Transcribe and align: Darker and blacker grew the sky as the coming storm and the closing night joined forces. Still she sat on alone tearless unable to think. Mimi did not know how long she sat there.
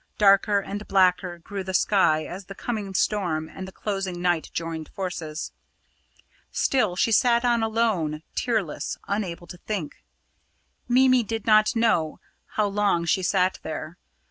Darker 0.17 0.59
and 0.59 0.87
blacker 0.87 1.37
grew 1.37 1.63
the 1.63 1.75
sky 1.75 2.25
as 2.25 2.45
the 2.45 2.55
coming 2.55 2.95
storm 2.95 3.47
and 3.47 3.67
the 3.67 3.71
closing 3.71 4.19
night 4.19 4.49
joined 4.51 4.89
forces. 4.89 5.51
Still 6.51 6.95
she 6.95 7.11
sat 7.11 7.45
on 7.45 7.61
alone 7.61 8.23
tearless 8.35 8.97
unable 9.07 9.45
to 9.45 9.57
think. 9.59 10.03
Mimi 10.87 11.21
did 11.21 11.45
not 11.45 11.75
know 11.75 12.19
how 12.55 12.65
long 12.65 13.05
she 13.05 13.21
sat 13.21 13.59
there. 13.61 13.99